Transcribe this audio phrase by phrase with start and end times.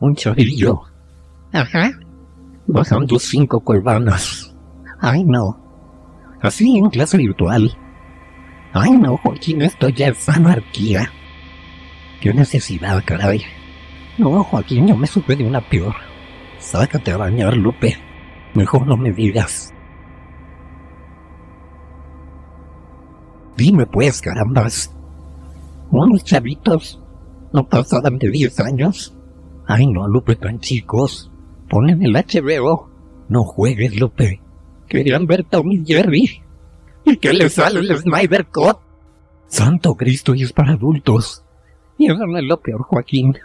[0.00, 0.82] un chorrillo.
[1.52, 1.92] Ajá.
[2.66, 4.54] Bajan tus cinco cuervanas.
[5.00, 5.58] Ay, no.
[6.40, 7.76] Así en clase virtual.
[8.72, 11.10] Ay, no, Joaquín, esto ya es anarquía.
[12.20, 13.42] Qué necesidad, caray.
[14.18, 15.94] No, Joaquín, yo me supe de una peor.
[16.58, 17.96] Sácate a bañar, Lupe.
[18.54, 19.72] Mejor no me digas.
[23.56, 24.94] Dime pues, carambas.
[25.90, 27.00] Unos chavitos
[27.52, 29.19] no pasaban de 10 años.
[29.72, 31.30] Ay, no, Lupe, chicos.
[31.68, 32.90] Ponen el HBO.
[33.28, 34.40] No juegues, Lupe.
[34.88, 36.42] Querían ver Tommy Jerry.
[37.04, 38.78] ¿Y qué les sale el Snyder Cut?
[39.46, 41.44] Santo Cristo, y es para adultos.
[41.98, 43.38] Y eso no es lo peor, Joaquín.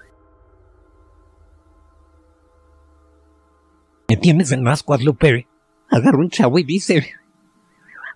[4.10, 5.48] Me tienes en ascuas, Lupe.
[5.92, 7.08] Agarra un chavo y dice...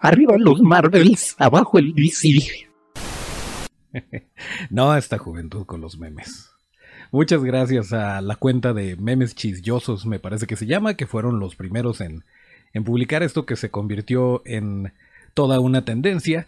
[0.01, 2.67] Arriba los Marvels, abajo el DC.
[4.71, 6.48] no esta juventud con los memes.
[7.11, 11.39] Muchas gracias a la cuenta de memes chisyosos, me parece que se llama, que fueron
[11.39, 12.23] los primeros en,
[12.71, 14.93] en publicar esto que se convirtió en
[15.33, 16.47] toda una tendencia.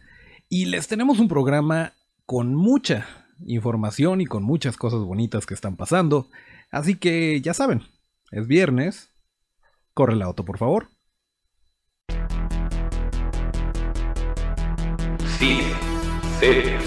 [0.50, 1.94] Y les tenemos un programa
[2.28, 3.08] con mucha
[3.48, 6.28] información y con muchas cosas bonitas que están pasando.
[6.70, 7.82] Así que ya saben,
[8.30, 9.10] es viernes.
[9.96, 10.90] Corre la auto, por favor.
[15.40, 15.74] Cine,
[16.40, 16.84] series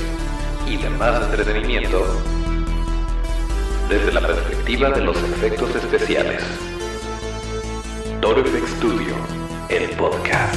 [0.68, 2.33] y demás entretenimiento
[3.88, 6.42] desde la perspectiva de los efectos especiales.
[8.20, 9.14] Toro Studio,
[9.68, 10.54] el podcast.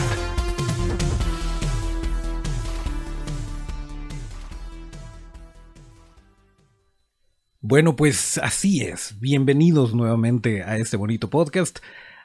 [7.60, 9.20] Bueno, pues así es.
[9.20, 11.80] Bienvenidos nuevamente a este bonito podcast.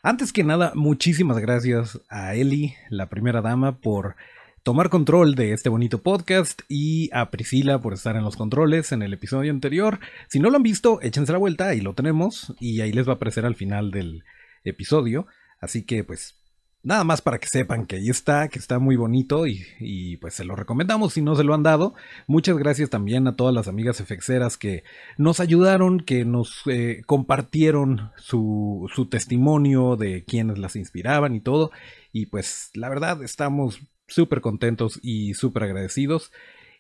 [0.05, 4.15] Antes que nada, muchísimas gracias a Eli, la primera dama, por
[4.63, 9.03] tomar control de este bonito podcast y a Priscila por estar en los controles en
[9.03, 9.99] el episodio anterior.
[10.29, 13.13] Si no lo han visto, échense la vuelta, ahí lo tenemos y ahí les va
[13.13, 14.25] a aparecer al final del
[14.65, 15.27] episodio.
[15.61, 16.37] Así que pues
[16.85, 20.45] Nada más para que sepan que ahí está, que está muy bonito y, pues se
[20.45, 21.95] lo recomendamos si no se lo han dado.
[22.27, 24.83] Muchas gracias también a todas las amigas efexeras que
[25.17, 31.71] nos ayudaron, que nos eh, compartieron su testimonio de quienes las inspiraban y todo.
[32.11, 33.81] Y pues la verdad estamos
[34.13, 36.33] súper contentos y súper agradecidos.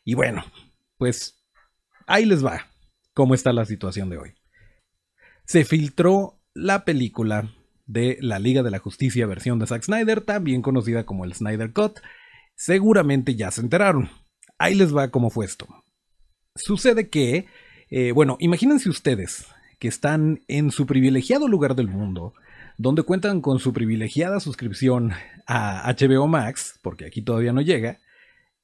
[0.05, 0.45] Y bueno,
[0.99, 1.43] pues
[2.07, 2.69] ahí les va
[3.15, 4.35] cómo está la situación de hoy.
[5.45, 7.53] Se filtró la película
[7.87, 11.73] de la Liga de la Justicia versión de Zack Snyder, también conocida como el Snyder
[11.73, 11.99] Cut.
[12.55, 14.11] Seguramente ya se enteraron.
[14.59, 15.67] Ahí les va cómo fue esto.
[16.55, 17.47] Sucede que,
[17.91, 19.47] eh, bueno, imagínense ustedes
[19.79, 22.35] que están en su privilegiado lugar del mundo,
[22.83, 25.13] donde cuentan con su privilegiada suscripción
[25.47, 28.01] a HBO Max, porque aquí todavía no llega,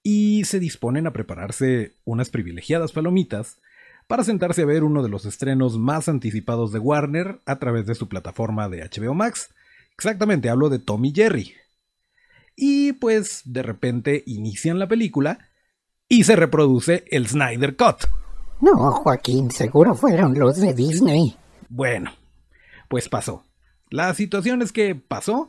[0.03, 3.61] y se disponen a prepararse unas privilegiadas palomitas
[4.09, 7.95] para sentarse a ver uno de los estrenos más anticipados de Warner a través de
[7.95, 9.51] su plataforma de HBO Max.
[9.95, 11.55] Exactamente, hablo de Tommy Jerry.
[12.57, 15.39] Y pues de repente inician la película
[16.09, 18.11] y se reproduce el Snyder Cut.
[18.61, 21.37] No, Joaquín, seguro fueron los de Disney.
[21.69, 22.11] Bueno,
[22.89, 23.45] pues pasó.
[23.91, 25.49] La situación es que pasó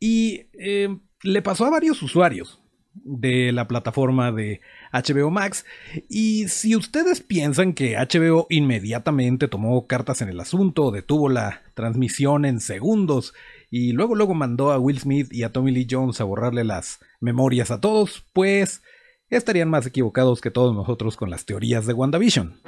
[0.00, 2.60] y eh, le pasó a varios usuarios
[2.94, 4.60] de la plataforma de
[4.92, 5.64] HBO Max.
[6.08, 12.44] Y si ustedes piensan que HBO inmediatamente tomó cartas en el asunto, detuvo la transmisión
[12.44, 13.34] en segundos
[13.70, 17.00] y luego luego mandó a Will Smith y a Tommy Lee Jones a borrarle las
[17.20, 18.82] memorias a todos, pues
[19.30, 22.60] estarían más equivocados que todos nosotros con las teorías de WandaVision.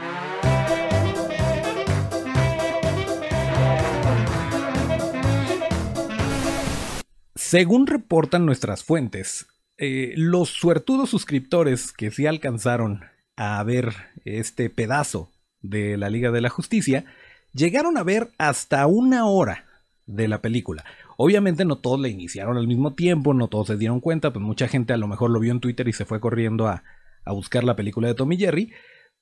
[7.47, 9.47] Según reportan nuestras fuentes,
[9.79, 13.05] eh, los suertudos suscriptores que sí alcanzaron
[13.37, 15.31] a ver este pedazo
[15.61, 17.05] de la Liga de la Justicia,
[17.53, 19.65] llegaron a ver hasta una hora
[20.07, 20.85] de la película.
[21.17, 24.67] Obviamente no todos la iniciaron al mismo tiempo, no todos se dieron cuenta, pues mucha
[24.67, 26.83] gente a lo mejor lo vio en Twitter y se fue corriendo a,
[27.25, 28.73] a buscar la película de Tommy Jerry,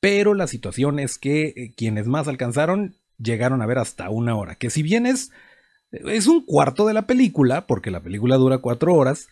[0.00, 4.54] pero la situación es que eh, quienes más alcanzaron llegaron a ver hasta una hora,
[4.54, 5.30] que si bien es,
[6.06, 9.28] es un cuarto de la película, porque la película dura cuatro horas,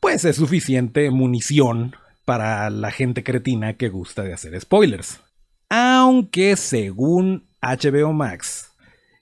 [0.00, 1.94] pues es suficiente munición
[2.24, 5.20] para la gente cretina que gusta de hacer spoilers.
[5.68, 8.72] Aunque según HBO Max,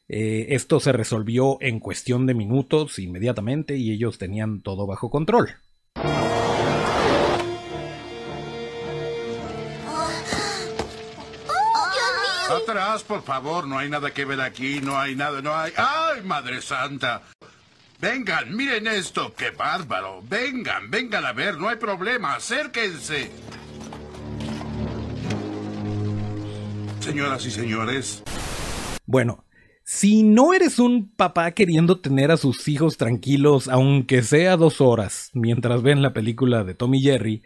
[0.09, 5.50] eh, esto se resolvió en cuestión de minutos inmediatamente y ellos tenían todo bajo control.
[12.50, 15.73] Atrás, por favor, no hay nada que ver aquí, no hay nada, no hay...
[15.77, 17.23] ¡Ay, Madre Santa!
[18.00, 20.23] Vengan, miren esto, qué bárbaro.
[20.29, 23.31] Vengan, vengan a ver, no hay problema, acérquense.
[29.06, 29.44] Bueno,
[29.85, 35.31] Si no eres un papá queriendo tener a sus hijos tranquilos, aunque sea dos horas,
[35.35, 37.43] mientras ven la película de Tommy Jerry,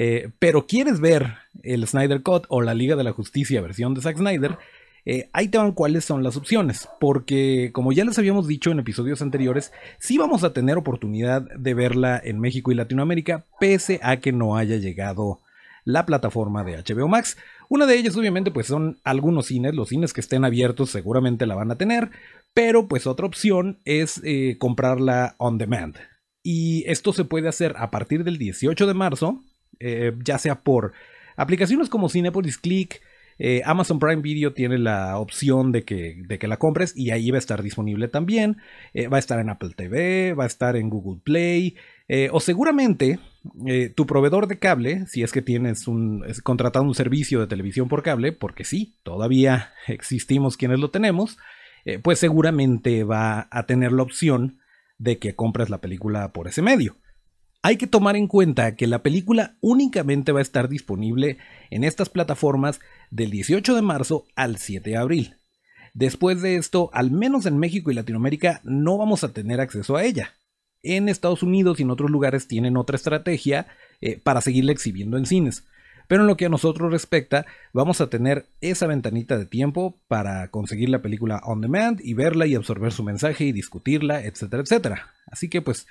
[0.00, 1.34] eh, pero quieres ver
[1.64, 4.56] el Snyder Cut o la Liga de la Justicia versión de Zack Snyder,
[5.04, 8.78] eh, ahí te van cuáles son las opciones, porque como ya les habíamos dicho en
[8.78, 14.18] episodios anteriores, sí vamos a tener oportunidad de verla en México y Latinoamérica, pese a
[14.18, 15.40] que no haya llegado
[15.84, 17.36] la plataforma de HBO Max.
[17.68, 21.56] Una de ellas obviamente pues son algunos cines, los cines que estén abiertos seguramente la
[21.56, 22.10] van a tener,
[22.54, 25.96] pero pues otra opción es eh, comprarla on demand.
[26.44, 29.42] Y esto se puede hacer a partir del 18 de marzo,
[29.80, 30.92] eh, ya sea por
[31.36, 33.00] aplicaciones como Cinepolis Click,
[33.40, 37.30] eh, Amazon Prime Video tiene la opción de que, de que, la compres y ahí
[37.30, 38.56] va a estar disponible también.
[39.12, 41.76] va a estar en Apple TV, va a estar en Google Play,
[42.08, 43.20] eh, o seguramente
[43.66, 47.88] eh, tu proveedor de cable, si es que tienes un, contratado un servicio de televisión
[47.88, 51.36] por cable, porque sí, todavía existimos quienes lo tenemos,
[51.84, 54.58] eh, pues seguramente va a tener la opción
[54.96, 56.96] de que compres la película por ese medio.
[57.68, 61.36] Hay que tomar en cuenta que la película únicamente va a estar disponible
[61.68, 62.80] en estas plataformas
[63.10, 65.36] del 18 de marzo al 7 de abril.
[65.92, 70.04] Después de esto, al menos en México y Latinoamérica, no vamos a tener acceso a
[70.04, 70.32] ella
[70.82, 73.66] en Estados Unidos y en otros lugares tienen otra estrategia
[74.00, 75.66] eh, para seguirla exhibiendo en cines.
[76.06, 77.44] Pero en lo que a nosotros respecta,
[77.74, 82.46] vamos a tener esa ventanita de tiempo para conseguir la película on demand y verla
[82.46, 85.12] y absorber su mensaje y discutirla, etcétera, etcétera.
[85.26, 85.86] Así que pues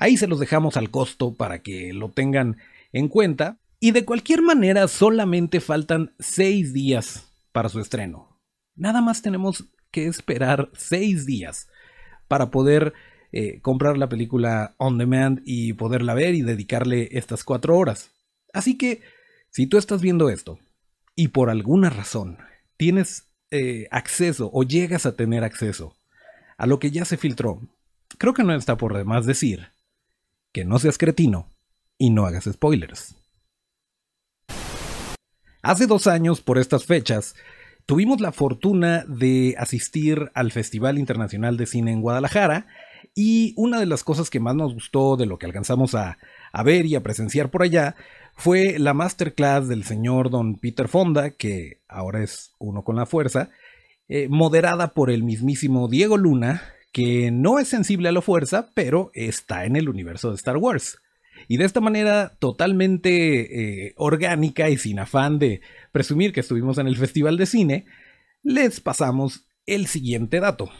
[0.00, 2.56] ahí se los dejamos al costo para que lo tengan
[2.92, 3.60] en cuenta.
[3.78, 8.40] Y de cualquier manera solamente faltan 6 días para su estreno.
[8.74, 11.68] Nada más tenemos que esperar 6 días
[12.28, 12.92] para poder
[13.32, 18.10] eh, comprar la película on demand y poderla ver y dedicarle estas cuatro horas.
[18.52, 19.02] Así que,
[19.50, 20.58] si tú estás viendo esto
[21.14, 22.38] y por alguna razón
[22.76, 25.96] tienes eh, acceso o llegas a tener acceso
[26.56, 27.60] a lo que ya se filtró,
[28.18, 29.68] creo que no está por demás decir
[30.52, 31.48] que no seas cretino
[31.98, 33.16] y no hagas spoilers.
[35.62, 37.34] Hace dos años, por estas fechas,
[37.84, 42.66] tuvimos la fortuna de asistir al Festival Internacional de Cine en Guadalajara
[43.14, 46.16] y una de las cosas que más nos gustó de lo que alcanzamos a,
[46.64, 47.96] ver y a presenciar por allá
[48.34, 53.50] fue la masterclass del señor don Peter Fonda, que ahora es uno con la fuerza,
[54.08, 59.10] eh, moderada por el mismísimo Diego Luna, que no es sensible a la fuerza, pero
[59.14, 60.98] está en el universo de Star Wars.
[61.48, 65.60] Y de esta manera totalmente eh, orgánica y sin afán de
[65.92, 67.86] presumir que estuvimos en el Festival de Cine,
[68.42, 70.70] les pasamos el siguiente dato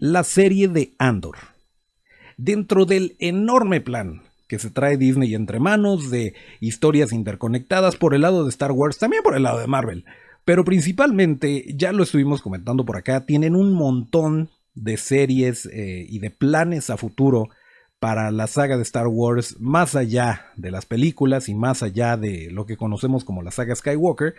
[0.00, 1.36] la serie de Andor.
[2.36, 8.22] Dentro del enorme plan que se trae Disney entre manos de historias interconectadas por el
[8.22, 10.04] lado de Star Wars, también por el lado de Marvel,
[10.44, 14.48] pero principalmente, ya lo estuvimos comentando por acá, tienen un montón
[14.82, 17.48] de series eh, y de planes a futuro
[17.98, 22.50] para la saga de Star Wars más allá de las películas y más allá de
[22.50, 24.34] lo que conocemos como la saga Skywalker.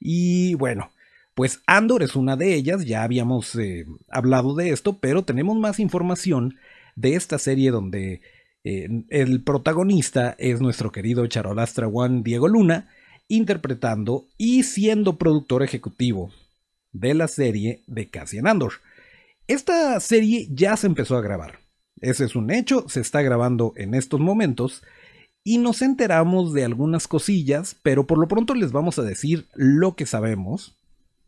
[0.00, 0.90] Y bueno,
[1.34, 5.78] pues Andor es una de ellas, ya habíamos eh, hablado de esto, pero tenemos más
[5.78, 6.56] información
[6.96, 8.22] de esta serie donde
[8.64, 12.88] eh, el protagonista es nuestro querido charolastra Juan Diego Luna,
[13.28, 16.30] interpretando y siendo productor ejecutivo
[16.92, 18.74] de la serie de Cassian Andor.
[19.52, 21.58] Esta serie ya se empezó a grabar.
[22.00, 24.82] Ese es un hecho, se está grabando en estos momentos
[25.44, 29.94] y nos enteramos de algunas cosillas, pero por lo pronto les vamos a decir lo
[29.94, 30.78] que sabemos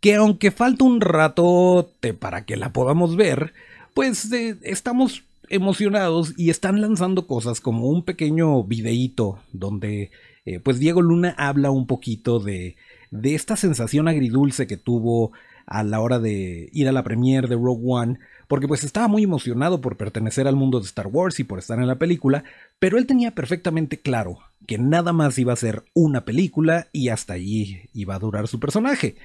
[0.01, 3.53] que aunque falta un rato para que la podamos ver,
[3.93, 10.11] pues eh, estamos emocionados y están lanzando cosas como un pequeño videíto donde
[10.47, 12.77] eh, pues Diego Luna habla un poquito de,
[13.11, 15.33] de esta sensación agridulce que tuvo
[15.67, 18.19] a la hora de ir a la premiere de Rogue One,
[18.49, 21.79] porque pues estaba muy emocionado por pertenecer al mundo de Star Wars y por estar
[21.79, 22.45] en la película,
[22.79, 27.35] pero él tenía perfectamente claro que nada más iba a ser una película y hasta
[27.35, 29.17] allí iba a durar su personaje.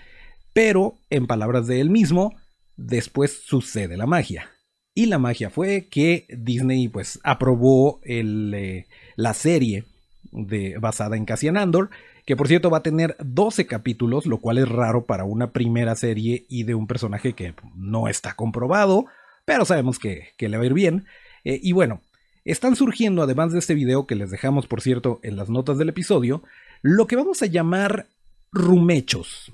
[0.54, 2.36] Pero, en palabras de él mismo,
[2.76, 4.50] después sucede la magia.
[4.96, 9.86] Y la magia fue que Disney pues aprobó eh, la serie
[10.80, 11.90] basada en Cassian Andor,
[12.30, 15.96] que por cierto va a tener 12 capítulos, lo cual es raro para una primera
[15.96, 19.08] serie y de un personaje que no está comprobado,
[19.46, 21.08] pero sabemos que, le va a ir bien.
[21.44, 22.04] Eh, y bueno,
[22.46, 25.90] están surgiendo, además de este video que les dejamos por cierto en las notas del
[25.90, 26.44] episodio,
[26.84, 28.06] lo que vamos a llamar
[28.52, 29.52] rumechos.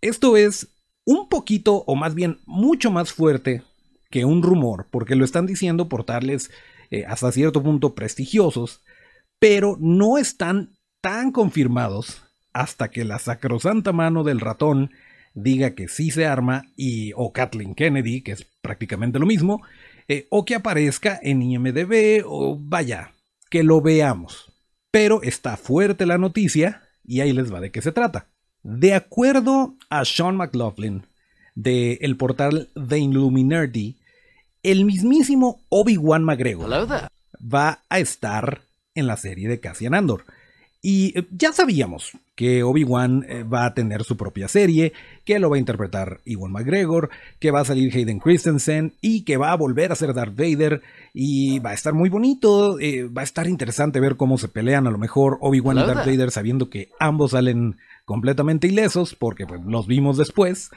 [0.00, 0.68] Esto es
[1.04, 3.64] un poquito, o más bien mucho más fuerte
[4.12, 6.52] que un rumor, porque lo están diciendo portales
[6.92, 8.80] eh, hasta cierto punto prestigiosos,
[9.40, 10.70] pero no están
[11.02, 12.22] tan confirmados
[12.54, 14.92] hasta que la sacrosanta mano del ratón
[15.34, 19.62] diga que sí se arma y o Kathleen Kennedy, que es prácticamente lo mismo,
[20.08, 23.12] eh, o que aparezca en IMDB o vaya,
[23.50, 24.52] que lo veamos.
[24.90, 28.28] Pero está fuerte la noticia y ahí les va de qué se trata.
[28.62, 31.06] De acuerdo a Sean McLaughlin
[31.54, 33.98] del el portal The Illuminati,
[34.62, 36.70] el mismísimo Obi-Wan McGregor
[37.42, 38.62] va a estar
[38.94, 40.24] en la serie de Cassian Andor.
[40.84, 44.92] Y eh, ya sabíamos que Obi-Wan eh, va a tener su propia serie,
[45.24, 47.08] que lo va a interpretar Iwan McGregor,
[47.38, 50.82] que va a salir Hayden Christensen y que va a volver a ser Darth Vader.
[51.14, 54.88] Y va a estar muy bonito, eh, va a estar interesante ver cómo se pelean
[54.88, 59.60] a lo mejor Obi-Wan y Darth Vader sabiendo que ambos salen completamente ilesos porque pues,
[59.64, 60.70] los vimos después,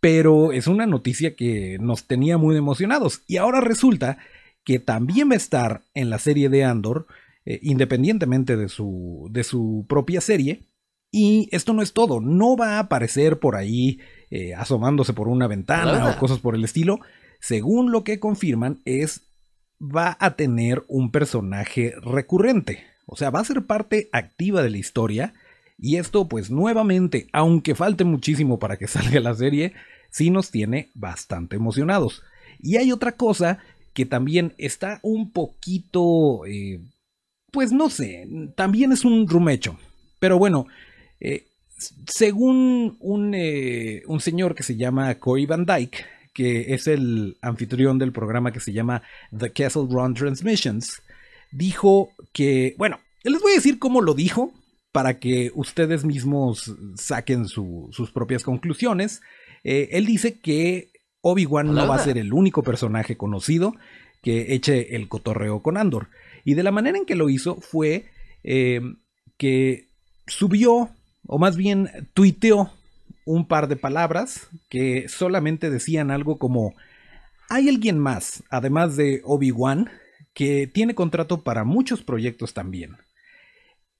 [0.00, 3.22] pero es una noticia que nos tenía muy emocionados.
[3.28, 4.18] Y ahora resulta
[4.64, 7.06] que también va a estar en la serie de Andor
[7.44, 10.68] eh, independientemente de su, de su propia serie.
[11.10, 15.46] Y esto no es todo, no va a aparecer por ahí eh, asomándose por una
[15.46, 17.00] ventana o cosas por el estilo.
[17.38, 19.22] Según lo que confirman es,
[19.78, 22.84] va a tener un personaje recurrente.
[23.06, 25.34] O sea, va a ser parte activa de la historia.
[25.78, 29.74] Y esto pues nuevamente, aunque falte muchísimo para que salga la serie,
[30.10, 32.22] sí nos tiene bastante emocionados.
[32.58, 33.58] Y hay otra cosa
[33.92, 36.80] que también está un poquito eh,
[37.52, 39.78] pues no sé, también es un rumecho.
[40.18, 40.66] Pero bueno,
[41.20, 41.44] eh,
[42.06, 47.98] según un, eh, un, señor que se llama Corey Van Dyke, que es el anfitrión
[47.98, 49.02] del programa que se llama
[49.36, 51.02] The Castle Run Transmissions,
[51.50, 54.52] dijo que, bueno, les voy a decir cómo lo dijo
[54.90, 59.20] para que ustedes mismos saquen sus propias conclusiones.
[59.64, 60.90] Eh, él dice que
[61.20, 63.74] Obi-Wan no va a ser el único personaje conocido
[64.22, 66.08] que eche el cotorreo con Andor.
[66.44, 68.06] Y de la manera en que lo hizo fue
[68.42, 68.80] eh,
[69.36, 69.88] que
[70.26, 70.90] subió,
[71.26, 72.72] o más bien tuiteó,
[73.24, 76.74] un par de palabras que solamente decían algo como,
[77.48, 79.90] hay alguien más, además de Obi-Wan,
[80.34, 82.96] que tiene contrato para muchos proyectos también.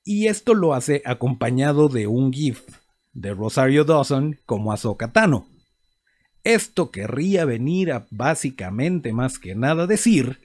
[0.04, 2.62] Y esto lo hace acompañado de un GIF
[3.12, 5.46] de Rosario Dawson como Ahsoka Tano.
[6.42, 10.40] Esto querría venir a básicamente más que nada decir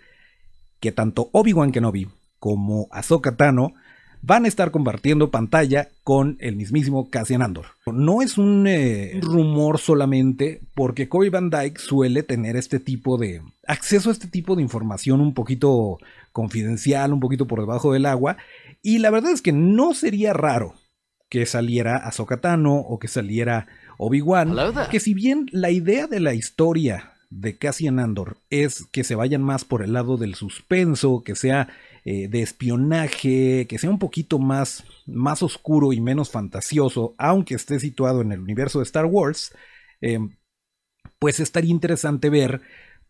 [0.79, 2.07] que tanto Obi-Wan Kenobi
[2.39, 3.74] como Ahsoka Tano
[4.22, 7.67] van a estar compartiendo pantalla con el mismísimo Cassian Andor.
[7.86, 13.41] No es un eh, rumor solamente porque Corey Van Dyke suele tener este tipo de
[13.67, 15.98] acceso a este tipo de información un poquito
[16.31, 18.38] confidencial, un poquito por debajo del agua
[18.81, 20.74] y la verdad es que no sería raro
[21.29, 23.67] que saliera Ahsoka Tano o que saliera
[23.98, 24.55] Obi-Wan,
[24.89, 29.41] que si bien la idea de la historia de Cassian Andor es que se vayan
[29.41, 31.69] más por el lado del suspenso, que sea
[32.05, 37.79] eh, de espionaje, que sea un poquito más, más oscuro y menos fantasioso, aunque esté
[37.79, 39.53] situado en el universo de Star Wars,
[40.01, 40.38] em,
[41.19, 42.62] pues estaría interesante ver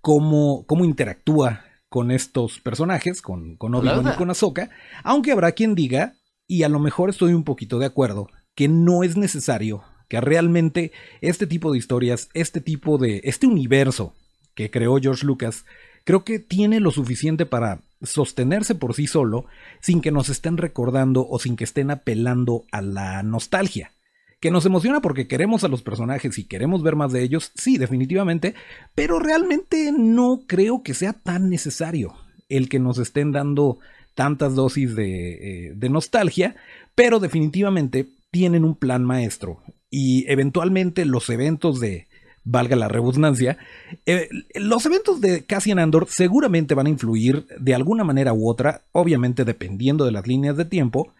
[0.02, 4.70] cómo, cómo interactúa con estos personajes, con, con Obi-Wan y con Ahsoka,
[5.04, 6.16] aunque habrá quien diga,
[6.48, 10.92] y a lo mejor estoy un poquito de acuerdo, que no es necesario que realmente
[11.22, 14.14] este tipo de historias, este tipo de, este universo
[14.56, 15.66] que creó George Lucas,
[16.04, 19.46] creo que tiene lo suficiente para sostenerse por sí solo
[19.82, 23.92] sin que nos estén recordando o sin que estén apelando a la nostalgia.
[24.40, 27.78] Que nos emociona porque queremos a los personajes y queremos ver más de ellos, sí,
[27.78, 28.54] definitivamente,
[28.94, 32.14] pero realmente no creo que sea tan necesario
[32.48, 33.80] el que nos estén dando
[34.14, 36.56] tantas dosis de, eh, de nostalgia,
[36.94, 42.08] pero definitivamente tienen un plan maestro y eventualmente los eventos de,
[42.44, 43.58] valga la redundancia,
[44.06, 48.86] eh, los eventos de Cassian Andor seguramente van a influir de alguna manera u otra,
[48.91, 51.13] obviamente dependiendo de las líneas de tiempo,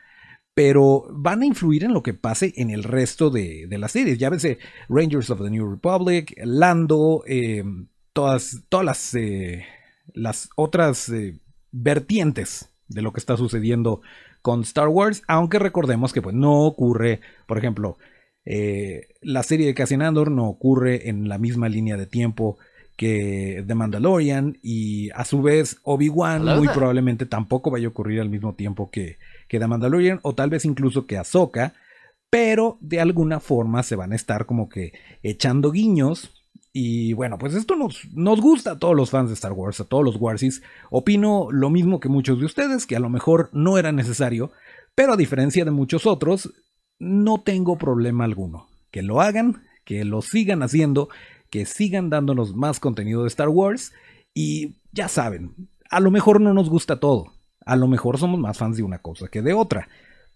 [0.53, 4.17] pero van a influir en lo que pase en el resto de, de las series.
[4.17, 4.47] Ya ves,
[4.89, 7.63] Rangers of the New Republic, Lando, eh,
[8.12, 9.65] todas, todas las, eh,
[10.13, 11.12] las otras
[11.71, 14.01] vertientes de lo que está sucediendo
[14.41, 17.97] con Star Wars, aunque recordemos que pues, no ocurre, por ejemplo,
[18.50, 22.58] eh, la serie de Cassian Andor no ocurre en la misma línea de tiempo
[22.96, 28.30] que The Mandalorian y a su vez Obi-Wan muy probablemente tampoco vaya a ocurrir al
[28.30, 29.18] mismo tiempo que,
[29.50, 31.74] que The Mandalorian o tal vez incluso que Ahsoka,
[32.30, 36.32] pero de alguna forma se van a estar como que echando guiños
[36.72, 39.86] y bueno, pues esto nos, nos, gusta a todos los fans de Star Wars, a
[39.86, 40.62] todos los Warsis.
[40.89, 44.51] Opino lo mismo que muchos de ustedes, que a lo mejor no era necesario,
[44.96, 46.54] pero a diferencia de muchos otros,
[47.00, 48.68] no tengo problema alguno.
[48.92, 51.10] Que lo hagan, que lo sigan haciendo,
[51.50, 53.94] que sigan dándonos más contenido de Star Wars
[54.34, 55.56] y ya saben,
[55.89, 57.34] a lo mejor no nos gusta todo,
[57.66, 59.88] a lo mejor somos más fans de una cosa que de otra,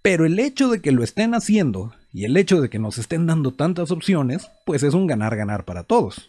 [0.02, 3.28] Pero el hecho de que lo estén haciendo y el hecho de que nos estén
[3.28, 6.28] dando tantas opciones, pues es un ganar-ganar para todos.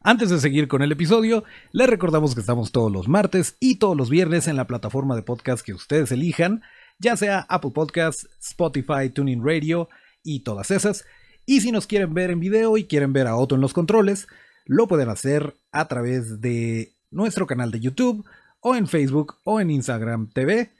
[0.00, 3.96] Antes de seguir con el episodio, les recordamos que estamos todos los martes y todos
[3.96, 6.62] los viernes en la plataforma de podcast que ustedes elijan,
[6.98, 9.88] ya sea Apple Podcasts, Spotify, Tuning Radio
[10.22, 11.04] y todas esas.
[11.44, 14.26] Y si nos quieren ver en video y quieren ver a Otto en los controles,
[14.64, 18.26] lo pueden hacer a través de nuestro canal de YouTube
[18.60, 20.72] o en Facebook o en Instagram TV.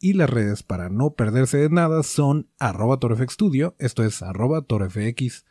[0.00, 5.44] Y las redes para no perderse de nada son arroba torfxstudio, esto es arroba torfxstudio.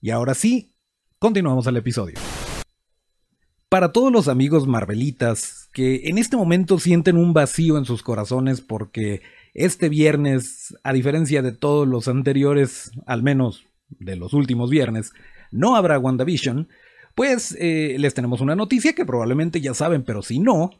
[0.00, 0.72] Y ahora sí,
[1.18, 2.18] continuamos al episodio.
[3.68, 8.62] Para todos los amigos Marvelitas que en este momento sienten un vacío en sus corazones
[8.62, 9.20] porque
[9.52, 15.12] este viernes, a diferencia de todos los anteriores, al menos de los últimos viernes,
[15.50, 16.68] no habrá WandaVision,
[17.14, 20.70] pues eh, les tenemos una noticia que probablemente ya saben, pero si no,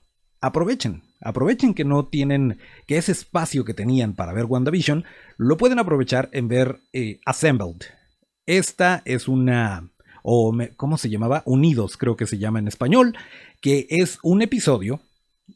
[0.40, 1.02] aprovechen.
[1.20, 5.04] Aprovechen que no tienen, que ese espacio que tenían para ver WandaVision,
[5.36, 7.82] lo pueden aprovechar en ver eh, Assembled.
[8.46, 9.90] Esta es una,
[10.22, 11.42] o ¿cómo se llamaba?
[11.44, 13.16] Unidos, creo que se llama en español,
[13.60, 15.00] que es un episodio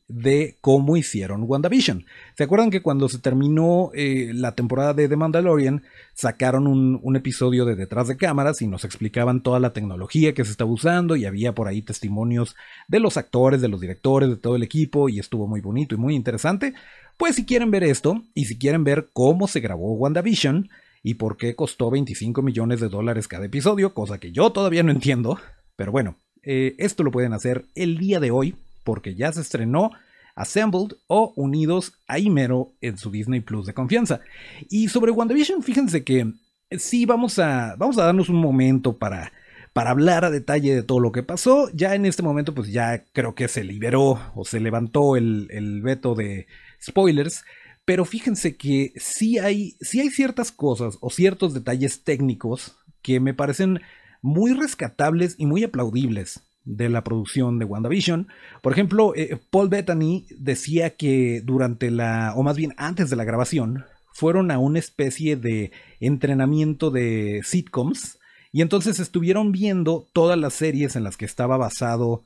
[0.09, 2.05] de cómo hicieron WandaVision.
[2.37, 5.83] ¿Se acuerdan que cuando se terminó eh, la temporada de The Mandalorian
[6.15, 10.51] sacaron un, episodio de detrás de cámaras y nos explicaban toda la tecnología que se
[10.51, 12.57] estaba usando y había por ahí testimonios
[12.89, 15.99] de los actores, de los directores, de todo el equipo y estuvo muy bonito y
[15.99, 16.75] muy interesante?
[17.17, 20.71] Pues si quieren ver esto y si quieren ver cómo se grabó WandaVision
[21.03, 24.93] y por qué costó 25 millones de dólares cada episodio, cosa que yo todavía no
[24.93, 25.39] entiendo,
[25.77, 29.91] pero bueno, eh, esto lo pueden hacer el día de hoy porque ya se estrenó
[30.35, 34.21] Assembled o Unidos ahí mero en su Disney Plus de confianza.
[34.69, 36.33] Y sobre WandaVision, fíjense que
[36.79, 39.33] sí vamos a, vamos a darnos un momento para,
[39.73, 41.71] para hablar a detalle de todo lo que pasó.
[41.75, 45.83] Ya en este momento, pues ya creo que se liberó o se levantó el, el
[45.83, 46.47] veto de
[46.83, 47.45] spoilers.
[47.85, 53.35] Pero fíjense que sí hay, sí hay ciertas cosas o ciertos detalles técnicos que me
[53.35, 53.81] parecen
[54.21, 58.29] muy rescatables y muy aplaudibles de la producción de WandaVision.
[58.63, 63.25] Por ejemplo, eh, Paul Bettany decía que durante la, o más bien antes de la
[63.25, 68.19] grabación, fueron a una especie de entrenamiento de sitcoms
[68.53, 72.23] y entonces estuvieron viendo todas las series en las que estaba basado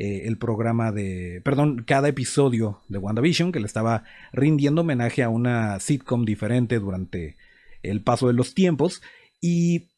[0.00, 5.28] eh, el programa de, perdón, cada episodio de WandaVision, que le estaba rindiendo homenaje a
[5.28, 7.36] una sitcom diferente durante
[7.82, 9.02] el paso de los tiempos.
[9.42, 9.90] Y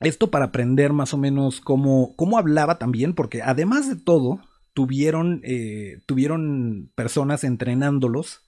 [0.00, 4.40] esto para aprender más o menos cómo, cómo hablaba también, porque además de todo,
[4.72, 8.43] tuvieron, eh, tuvieron personas entrenándolos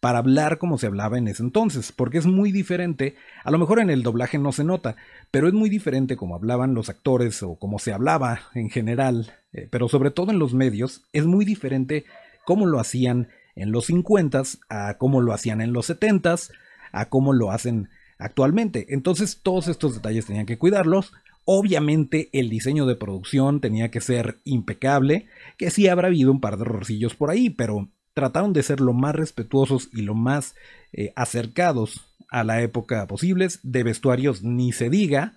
[0.00, 3.80] para hablar como se hablaba en ese entonces, porque es muy diferente, a lo mejor
[3.80, 4.96] en el doblaje no se nota,
[5.30, 9.68] pero es muy diferente como hablaban los actores o como se hablaba en general, eh,
[9.70, 12.04] pero sobre todo en los medios, es muy diferente
[12.44, 16.36] cómo lo hacían en los 50 a cómo lo hacían en los 70
[16.92, 18.86] a cómo lo hacen actualmente.
[18.90, 21.12] Entonces todos estos detalles tenían que cuidarlos.
[21.44, 26.56] Obviamente el diseño de producción tenía que ser impecable, que sí habrá habido un par
[26.56, 30.54] de errorcillos por ahí, pero trataron de ser lo más respetuosos y lo más
[30.92, 35.34] eh, acercados a la época posibles, de vestuarios ni se diga,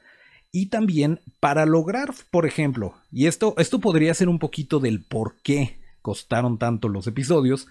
[0.51, 5.35] y también para lograr, por ejemplo, y esto, esto podría ser un poquito del por
[5.41, 7.67] qué costaron tanto los episodios,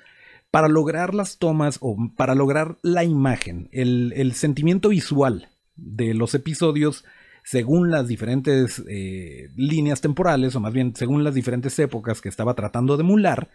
[0.51, 7.05] para lograr las tomas o para lograr la imagen, el, sentimiento visual de los episodios
[7.43, 12.55] según las diferentes eh, líneas temporales, o más bien según las diferentes épocas que estaba
[12.55, 13.49] tratando de emular,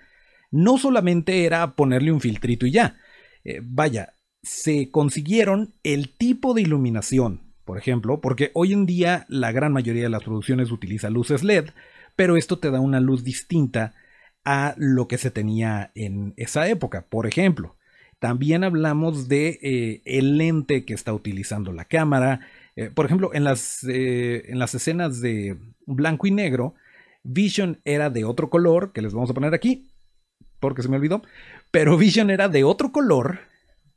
[0.52, 2.98] no solamente era ponerle un filtrito y ya.
[3.44, 9.52] Eh, vaya, se consiguieron el tipo de iluminación, por ejemplo, porque hoy en día la
[9.52, 11.70] gran mayoría de las producciones utiliza luces LED,
[12.16, 13.94] pero esto te da una luz distinta
[14.46, 17.06] a lo que se tenía en esa época.
[17.10, 17.76] Por ejemplo,
[18.20, 22.48] también hablamos de eh, el lente que está utilizando la cámara.
[22.76, 26.76] Eh, por ejemplo, en las, en las escenas de blanco y negro,
[27.24, 29.90] Vision era de otro color, que les vamos a poner aquí,
[30.60, 31.22] porque se me olvidó,
[31.72, 33.40] pero Vision era de otro color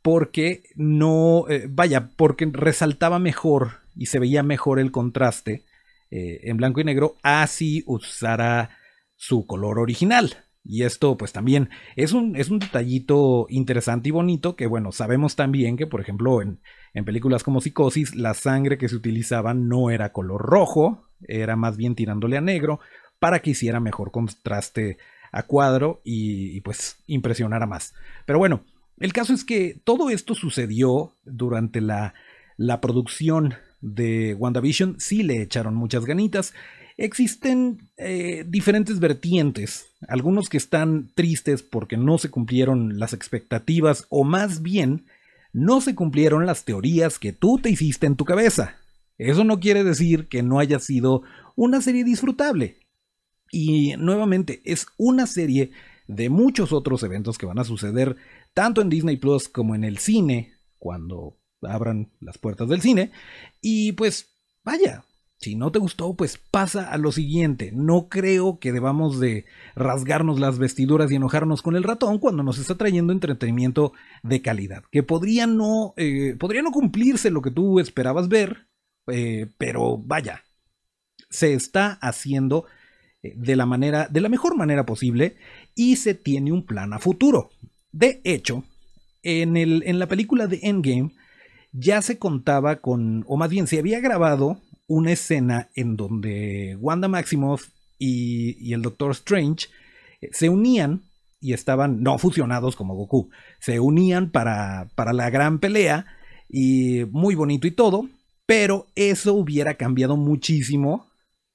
[0.03, 5.65] porque no, vaya, porque resaltaba mejor y se veía mejor el contraste
[6.11, 8.71] en blanco y negro, así usara
[9.15, 10.35] su color original.
[10.65, 15.35] Y esto pues también es un, es un detallito interesante y bonito que bueno, sabemos
[15.35, 16.61] también que por ejemplo en,
[16.93, 21.77] en películas como Psicosis la sangre que se utilizaba no era color rojo, era más
[21.77, 22.81] bien tirándole a negro
[23.19, 24.99] para que hiciera mejor contraste
[25.33, 27.95] a cuadro y, pues impresionara más.
[28.27, 28.65] Pero bueno,
[28.99, 32.15] el caso es que todo esto sucedió durante la,
[32.57, 36.53] la producción de WandaVision, sí le echaron muchas ganitas.
[36.97, 44.25] existen eh, diferentes vertientes, algunos que están tristes porque no se cumplieron las expectativas o
[44.25, 45.07] más bien
[45.53, 48.77] no se cumplieron las teorías que tú te hiciste en tu cabeza.
[49.19, 51.23] Eso no quiere decir que no haya sido
[51.57, 52.79] una serie disfrutable.
[53.51, 55.73] Y nuevamente, es una serie
[56.07, 58.17] de muchos otros eventos que van a suceder
[58.55, 63.13] tanto en Disney Plus como en el cine, cuando abran las puertas del cine.
[63.61, 64.35] Y pues,
[64.65, 65.05] vaya,
[65.41, 67.73] si no te gustó, pues pasa a lo siguiente.
[67.73, 72.59] No creo que debamos de rasgarnos las vestiduras y enojarnos con el ratón cuando nos
[72.59, 74.85] está trayendo entretenimiento de calidad.
[74.93, 78.69] Que podría no, eh, podría no cumplirse lo que tú esperabas ver,
[79.07, 80.45] eh, pero vaya,
[81.31, 82.67] se está haciendo
[83.23, 85.37] de la manera, de la mejor manera posible
[85.75, 87.51] y se tiene un plan a futuro.
[87.93, 88.65] De hecho,
[89.23, 91.11] en, el, en la película de Endgame
[91.73, 97.09] ya se contaba con, o más bien se había grabado una escena en donde Wanda
[97.09, 99.69] Maximoff y, el Doctor Strange
[100.21, 101.03] eh, se unían
[101.41, 103.31] y estaban, no fusionados como Goku,
[103.61, 106.07] se unían para, para la gran pelea
[106.49, 108.09] y muy bonito y todo,
[108.47, 111.10] pero eso hubiera cambiado muchísimo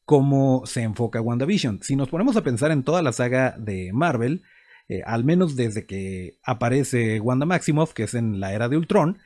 [0.06, 1.80] cómo se enfoca WandaVision.
[1.82, 4.44] Si nos ponemos a pensar en toda la saga de Marvel,
[4.88, 9.18] eh, al menos desde que aparece Wanda Maximoff, que es en la era de Ultron,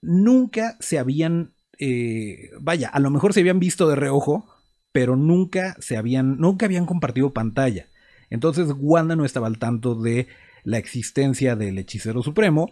[0.00, 4.44] nunca se habían, eh, vaya, a lo mejor se habían visto de reojo,
[4.90, 7.86] pero nunca se habían, nunca habían compartido pantalla.
[8.28, 10.26] Entonces Wanda no estaba al tanto de
[10.64, 12.70] la existencia del hechicero supremo.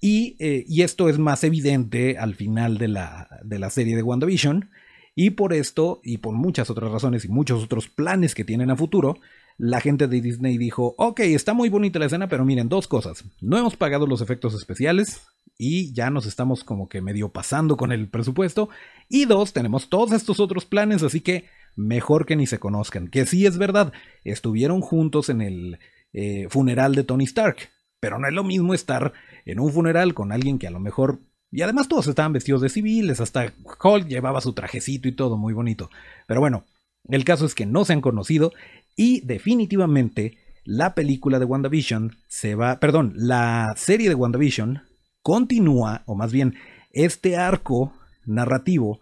[0.00, 4.70] Y, eh, esto es más evidente al final de la, de la serie de WandaVision.
[5.14, 8.76] Y por esto, y por muchas otras razones y muchos otros planes que tienen a
[8.76, 9.18] futuro,
[9.58, 13.24] la gente de Disney dijo, ok, está muy bonita la escena, pero miren, dos cosas.
[13.40, 15.22] No hemos pagado los efectos especiales
[15.58, 18.70] y ya nos estamos como que medio pasando con el presupuesto.
[19.08, 21.44] Y dos, tenemos todos estos otros planes, así que
[21.76, 23.08] mejor que ni se conozcan.
[23.08, 23.92] Que sí es verdad,
[24.24, 25.78] estuvieron juntos en el
[26.12, 27.70] eh, funeral de Tony Stark,
[28.00, 29.12] pero no es lo mismo estar
[29.44, 31.20] en un funeral con alguien que a lo mejor...
[31.52, 33.52] Y además todos estaban vestidos de civiles, hasta
[33.84, 35.90] Hulk llevaba su trajecito y todo muy bonito.
[36.26, 36.64] Pero bueno,
[37.08, 38.52] el caso es que no se han conocido
[38.96, 44.82] y definitivamente la película de WandaVision se va, perdón, la serie de WandaVision
[45.20, 46.54] continúa, o más bien,
[46.90, 47.92] este arco
[48.24, 49.00] narrativo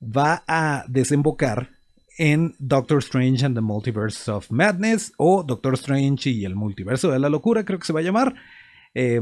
[0.00, 1.70] va a desembocar
[2.18, 7.18] en Doctor Strange and the Multiverse of Madness o Doctor Strange y el Multiverso de
[7.18, 8.34] la Locura, creo que se va a llamar.
[8.94, 9.20] Eh,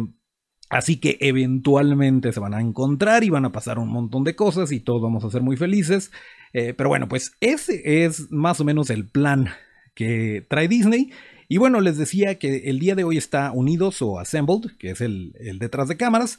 [0.70, 4.72] así que eventualmente se van a encontrar y van a pasar un montón de cosas
[4.72, 6.10] y todos vamos a ser muy felices.
[6.52, 9.48] Eh, pero bueno, pues ese es más o menos el plan
[9.94, 11.10] que trae Disney.
[11.48, 15.00] Y bueno, les decía que el día de hoy está Unidos o Assembled, que es
[15.00, 16.38] el, detrás de cámaras.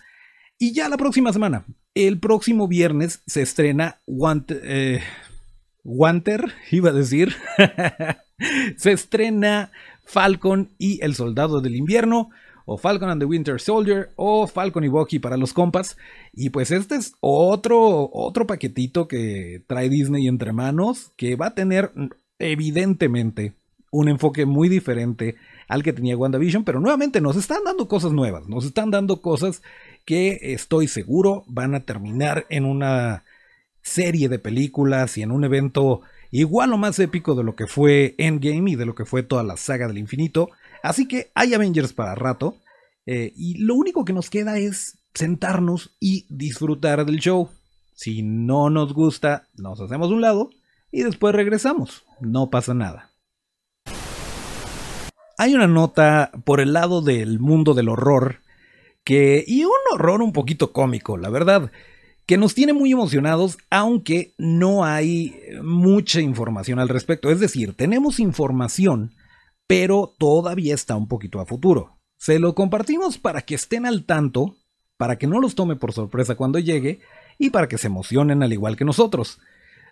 [0.60, 1.66] Y ya la próxima semana,
[1.96, 5.02] el próximo viernes, se estrena Wanter, eh,
[6.72, 7.36] iba a decir.
[8.78, 9.72] se estrena
[10.06, 12.30] Falcon y el Soldado del Invierno
[12.72, 15.98] o Falcon and the Winter Soldier, o Falcon y Bucky para los compas.
[16.34, 21.56] Y pues este es otro, otro paquetito que trae Disney entre manos, que va a
[21.56, 21.92] tener
[22.38, 23.54] evidentemente
[23.90, 25.36] un enfoque muy diferente
[25.68, 29.64] al que tenía WandaVision, pero nuevamente nos están dando cosas nuevas, nos están dando cosas
[30.06, 33.24] que estoy seguro van a terminar en una
[33.82, 38.14] serie de películas y en un evento igual o más épico de lo que fue
[38.20, 40.52] Endgame y de lo que fue toda la saga del infinito.
[40.84, 42.58] Así que hay Avengers para rato.
[43.06, 47.50] Eh, y lo único que nos queda es sentarnos y disfrutar del show.
[47.94, 50.50] Si no nos gusta, nos hacemos un lado
[50.92, 52.04] y después regresamos.
[52.22, 53.12] No pasa nada.
[55.38, 58.42] Hay una nota por el lado del mundo del horror
[59.04, 61.72] que y un horror un poquito cómico, la verdad,
[62.26, 67.32] que nos tiene muy emocionados, aunque no hay mucha información al respecto.
[67.32, 69.14] Es decir, tenemos información
[69.70, 72.00] pero todavía está un poquito a futuro.
[72.18, 74.56] Se lo compartimos para que estén al tanto,
[74.98, 77.02] para que no los tome por sorpresa cuando llegue
[77.38, 79.38] y para que se emocionen al igual que nosotros.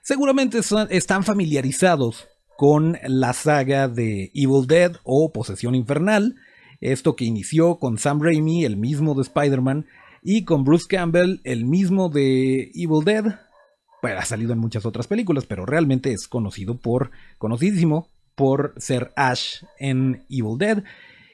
[0.02, 6.34] Seguramente están familiarizados con la saga de Evil Dead o Posesión Infernal,
[6.82, 9.86] esto que inició con Sam Raimi, el mismo de Spider-Man,
[10.24, 13.26] y con Bruce Campbell, el mismo de Evil Dead.
[14.02, 19.12] Bueno, ha salido en muchas otras películas, pero realmente es conocido por, conocidísimo por ser
[19.15, 20.84] Ash en Evil Dead.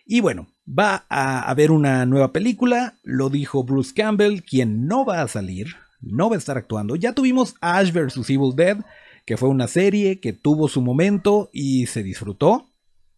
[0.05, 5.21] Y bueno, va a haber una nueva película, lo dijo Bruce Campbell, quien no va
[5.21, 6.95] a salir, no va a estar actuando.
[6.95, 8.29] Ya tuvimos Ash vs.
[8.29, 8.77] Evil Dead,
[9.25, 12.69] que fue una serie que tuvo su momento y se disfrutó,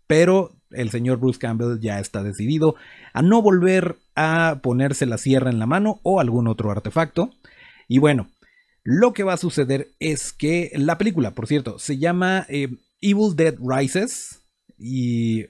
[0.07, 2.75] pero el señor Bruce Campbell ya está decidido
[3.13, 7.29] a no volver a ponerse la sierra en la mano o algún otro artefacto.
[7.87, 8.29] Y bueno,
[8.83, 12.69] lo que va a suceder es que la película, por cierto, se llama eh,
[13.01, 14.41] Evil Dead Rises
[14.77, 15.45] y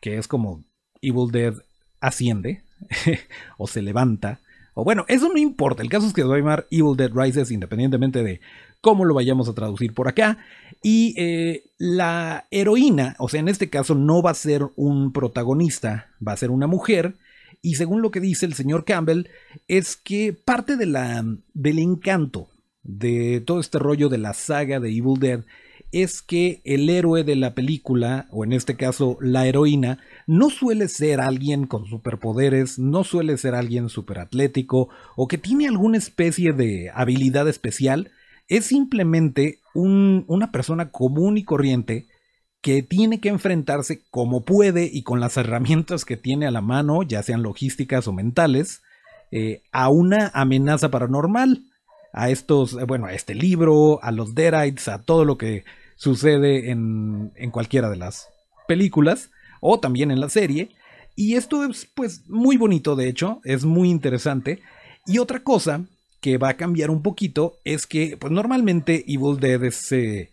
[0.00, 0.64] que es como
[1.00, 1.54] Evil Dead
[2.00, 2.62] asciende
[3.58, 4.40] o se levanta.
[4.74, 5.82] O bueno, eso no importa.
[5.82, 8.40] El caso es que se va a llamar Evil Dead Rises independientemente de
[8.80, 10.38] cómo lo vayamos a traducir por acá.
[10.82, 16.10] Y eh, la heroína, o sea, en este caso no va a ser un protagonista,
[16.26, 17.14] va a ser una mujer.
[17.62, 19.28] Y según lo que dice el señor Campbell,
[19.66, 22.48] es que parte de la, del encanto
[22.82, 25.40] de todo este rollo de la saga de Evil Dead
[25.92, 30.88] es que el héroe de la película, o en este caso la heroína, no suele
[30.88, 36.90] ser alguien con superpoderes, no suele ser alguien superatlético o que tiene alguna especie de
[36.94, 38.10] habilidad especial,
[38.48, 42.06] es simplemente una persona común y corriente
[42.62, 47.02] que tiene que enfrentarse como puede y con las herramientas que tiene a la mano,
[47.02, 48.82] ya sean logísticas o mentales,
[49.30, 51.64] eh, a una amenaza paranormal
[52.16, 55.64] a estos, eh, bueno, a este libro, a los Deadites, a todo lo que
[55.96, 58.28] sucede en, en cualquiera de las
[58.66, 60.70] películas o también en la serie.
[61.14, 64.60] Y esto es pues muy bonito, de hecho, es muy interesante.
[65.06, 65.84] Y otra cosa
[66.22, 70.30] que va a cambiar un poquito es que pues normalmente Evil Dead es, eh,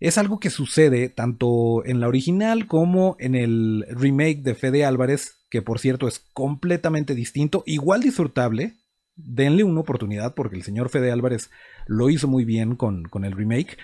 [0.00, 5.36] es algo que sucede tanto en la original como en el remake de Fede Álvarez,
[5.48, 8.76] que por cierto es completamente distinto, igual disfrutable,
[9.24, 11.50] denle una oportunidad porque el señor Fede Álvarez
[11.86, 13.78] lo hizo muy bien con, el remake,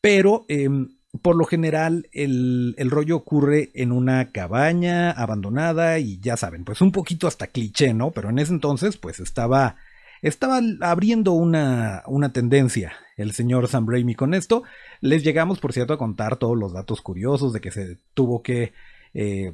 [0.00, 0.88] pero em,
[1.22, 6.80] por lo general el, el, rollo ocurre en una cabaña abandonada y ya saben, pues
[6.80, 8.10] un poquito hasta cliché, ¿no?
[8.12, 9.76] Pero en ese entonces pues estaba,
[10.22, 14.62] estaba abriendo una, una tendencia el señor Sam Raimi con esto.
[15.00, 18.72] Les llegamos, por cierto, a contar todos los datos curiosos de que se tuvo que...
[19.12, 19.52] Eh,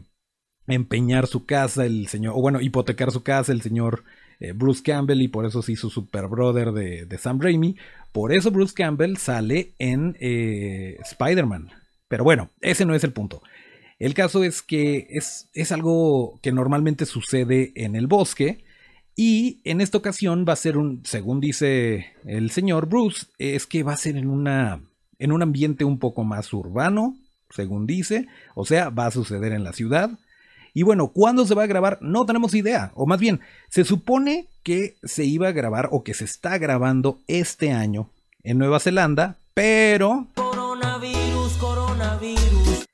[0.68, 4.05] empeñar su casa, el señor, o bueno, hipotecar su casa, el señor
[4.40, 7.77] eh, Bruce Campbell y por eso se hizo super brother de, Sam Raimi.
[8.12, 11.70] Por eso Bruce Campbell sale en eh, Spider-Man.
[12.09, 13.42] Pero bueno, ese no es el punto.
[13.99, 18.64] El caso es que es, es, algo que normalmente sucede en el bosque.
[19.16, 23.83] Y en esta ocasión va a ser un, según dice el señor Bruce, es que
[23.83, 24.83] va a ser en, una,
[25.18, 27.16] en un ambiente un poco más urbano,
[27.49, 28.29] según dice.
[28.55, 30.11] O sea, va a suceder en la ciudad.
[30.77, 31.97] Y bueno, ¿cuándo se va a grabar?
[32.03, 32.93] No tenemos idea.
[32.97, 37.23] O más bien, se supone que se iba a grabar o que se está grabando
[37.29, 38.11] este año
[38.43, 40.27] en Nueva Zelanda, pero...
[40.35, 42.85] Coronavirus, coronavirus.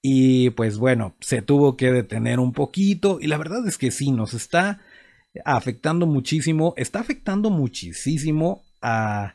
[0.00, 4.10] Y pues bueno, se tuvo que detener un poquito y la verdad es que sí,
[4.10, 4.80] nos está
[5.44, 9.34] afectando muchísimo, está afectando muchísimo a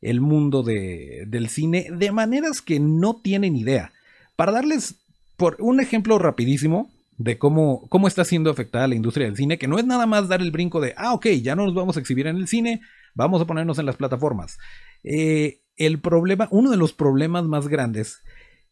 [0.00, 3.92] el mundo de, del cine de maneras que no tienen idea.
[4.34, 4.94] Para darles
[5.36, 9.68] por un ejemplo rapidísimo, de cómo, cómo está siendo afectada la industria del cine, que
[9.68, 12.00] no es nada más dar el brinco de, ah, ok, ya no nos vamos a
[12.00, 12.80] exhibir en el cine,
[13.14, 14.58] vamos a ponernos en las plataformas.
[15.02, 18.22] Eh, el problema, uno de los problemas más grandes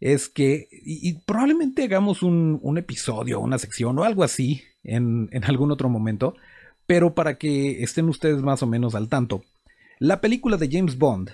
[0.01, 5.45] es que, y, probablemente hagamos un, un, episodio, una sección o algo así en, en
[5.45, 6.35] algún otro momento,
[6.87, 9.45] pero para que estén ustedes más o menos al tanto,
[10.01, 11.31] la película de James Bond,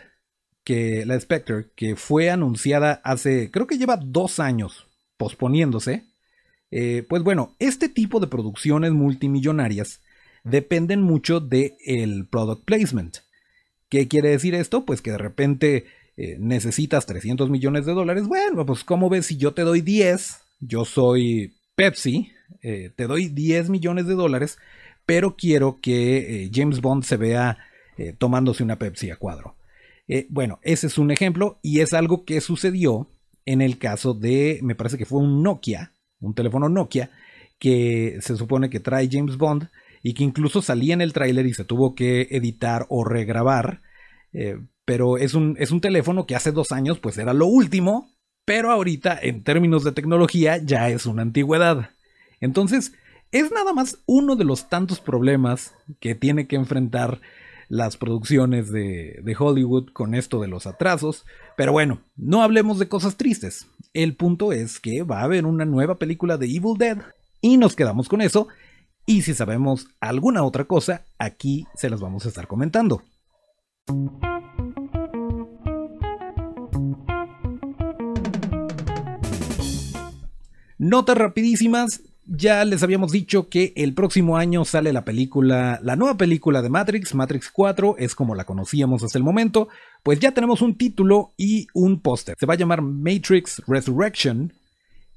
[0.63, 6.05] que la Spectre, que fue anunciada hace, creo que lleva dos años posponiéndose,
[6.71, 10.01] eh, pues bueno, este tipo de producciones multimillonarias
[10.45, 13.19] dependen mucho del product placement.
[13.89, 14.85] ¿Qué quiere decir esto?
[14.85, 18.27] Pues que de repente eh, necesitas 300 millones de dólares.
[18.27, 23.29] Bueno, pues como ves, si yo te doy 10, yo soy Pepsi, eh, te doy
[23.29, 24.59] 10 millones de dólares,
[25.07, 27.59] pero quiero que James Bond se vea
[28.19, 29.57] tomándose una Pepsi a cuadro.
[30.29, 33.09] bueno, ese es un ejemplo y es algo que sucedió
[33.47, 37.11] en el caso de, me parece que fue un Nokia, un teléfono Nokia
[37.59, 39.69] que se supone que trae James Bond
[40.03, 43.83] y que incluso salía en el tráiler y se tuvo que editar o regrabar.
[44.33, 48.11] Eh, pero es un, es un teléfono que hace dos años pues era lo último,
[48.45, 51.91] pero ahorita en términos de tecnología ya es una antigüedad.
[52.41, 52.93] Entonces,
[53.31, 57.21] es nada más uno de los tantos problemas que tiene que enfrentar
[57.69, 61.25] las producciones de, Hollywood con esto de los atrasos.
[61.57, 63.67] Pero bueno, no hablemos de cosas tristes.
[63.93, 66.99] El punto es que va a haber una nueva película de Evil Dead
[67.41, 68.49] y nos quedamos con eso.
[69.07, 73.03] Y si sabemos alguna otra cosa, aquí se las vamos a estar comentando.
[80.79, 86.17] Notas rapidísimas, ya les habíamos dicho que el próximo año sale la película, la nueva
[86.17, 89.69] película de Matrix, Matrix 4, es como la conocíamos hasta el momento,
[90.03, 92.37] pues ya tenemos un título y un póster.
[92.39, 94.53] Se va a llamar Matrix Resurrection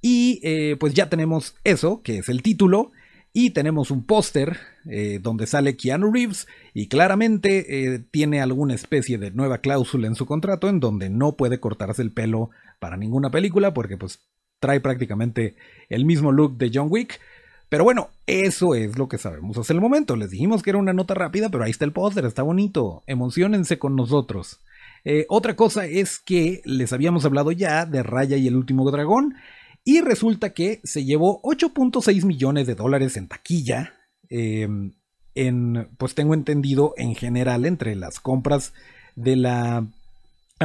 [0.02, 2.92] y eh, pues ya tenemos eso, que es el título,
[3.34, 4.58] Y tenemos un póster
[4.90, 10.16] eh, donde sale Keanu Reeves y claramente eh, tiene alguna especie de nueva cláusula en
[10.16, 14.20] su contrato en donde no puede cortarse el pelo para ninguna película porque pues
[14.62, 15.56] trae prácticamente
[15.90, 17.20] el mismo look de John Wick.
[17.68, 20.16] Pero bueno, eso es lo que sabemos hasta el momento.
[20.16, 23.04] Les dijimos que era una nota rápida, pero ahí está el póster, está bonito.
[23.08, 24.60] Emocionense con nosotros.
[25.04, 29.36] Eh, otra cosa es que les habíamos hablado ya de Raya y el último dragón.
[29.84, 33.94] Y resulta que se llevó 8.6 millones de dólares en taquilla.
[34.30, 34.94] Em,
[35.34, 38.74] en, pues tengo entendido en general entre las compras
[39.16, 39.88] de la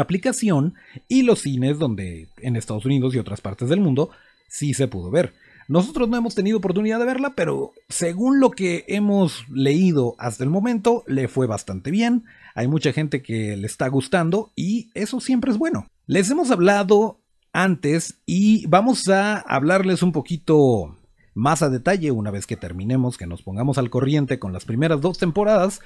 [0.01, 0.75] aplicación
[1.09, 4.11] y los cines donde en Estados Unidos y otras partes del mundo
[4.49, 5.33] sí se pudo ver.
[5.69, 10.51] Nosotros no hemos tenido oportunidad de verla, pero según lo que hemos leído hasta el
[10.51, 12.25] momento, le fue bastante bien.
[12.55, 15.89] Hay mucha gente que le está gustando y eso siempre es bueno.
[16.07, 17.19] Les hemos hablado
[17.53, 20.97] antes y vamos a hablarles un poquito
[21.35, 25.01] más a detalle una vez que terminemos, que nos pongamos al corriente con las primeras
[25.01, 25.81] dos temporadas,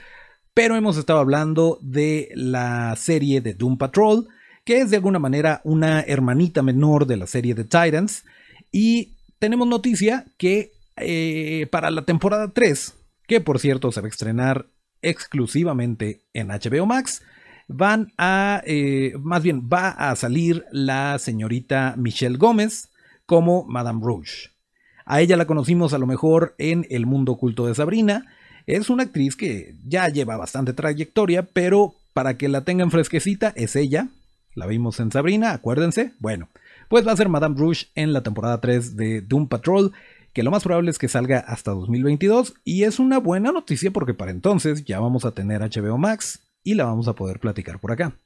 [0.55, 4.29] pero hemos estado hablando de la serie de Doom Patrol,
[4.65, 8.25] que es de alguna manera una hermanita menor de la serie de Titans,
[8.73, 12.95] y tenemos noticia que eh, para la temporada 3,
[13.27, 14.67] que por cierto se va a estrenar
[15.03, 17.23] exclusivamente en HBO Max,
[17.69, 22.91] van a, eh, más bien, va a salir la señorita Michelle Gómez
[23.27, 24.51] como Madame Rouge.
[25.05, 28.27] A ella la conocimos a lo mejor en El Mundo Oculto de Sabrina.
[28.71, 33.75] Es una actriz que ya lleva bastante trayectoria, pero para que la tengan fresquecita es
[33.75, 34.07] ella.
[34.55, 36.13] La vimos en Sabrina, acuérdense.
[36.21, 36.49] Bueno,
[36.89, 39.91] pues va a ser Madame Rouge en la temporada 3 de Doom Patrol,
[40.33, 44.15] que lo más probable es que salga hasta 2022 y es una buena noticia porque
[44.15, 47.91] para entonces ya vamos a tener HBO Max, y la vamos a poder platicar por
[47.91, 48.21] acá.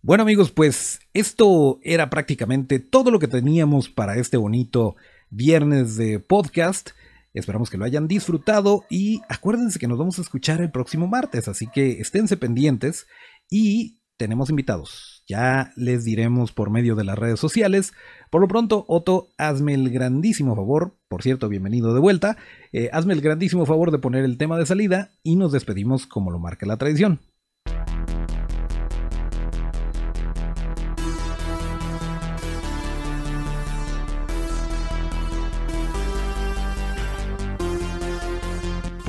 [0.00, 4.96] Bueno amigos, pues esto era prácticamente todo lo que teníamos para este bonito
[5.28, 6.92] viernes de podcast.
[7.32, 11.46] Esperamos que lo hayan disfrutado y acuérdense que nos vamos a escuchar el próximo martes,
[11.48, 13.06] así que esténse pendientes
[13.48, 15.24] y tenemos invitados.
[15.26, 17.92] Ya les diremos por medio de las redes sociales.
[18.30, 22.36] Por lo pronto, Otto, hazme el grandísimo favor, por cierto, bienvenido de vuelta,
[22.72, 26.30] eh, hazme el grandísimo favor de poner el tema de salida y nos despedimos como
[26.30, 27.20] lo marca la tradición.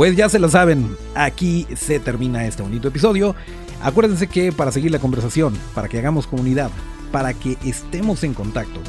[0.01, 3.35] Pues ya se lo saben, aquí se termina este bonito episodio.
[3.83, 6.71] Acuérdense que para seguir la conversación, para que hagamos comunidad,
[7.11, 8.79] para que estemos en contacto,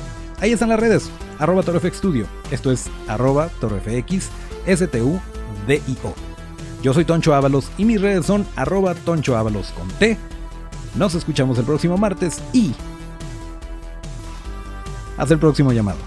[0.41, 1.63] ahí están las redes, arroba
[2.51, 3.51] esto es arroba
[4.65, 6.15] S-T-U-D-I-O.
[6.83, 10.17] Yo soy Toncho Ábalos y mis redes son arroba Toncho Ábalos con T.
[10.95, 12.73] Nos escuchamos el próximo martes y
[15.19, 15.99] hasta el próximo llamado.